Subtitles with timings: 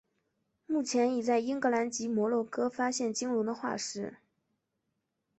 [0.65, 4.15] 目前已在英格兰及摩纳哥发现鲸龙的化石。